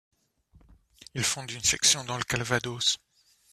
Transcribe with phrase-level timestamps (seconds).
[1.13, 2.97] Il fonde une section dans le Calvados.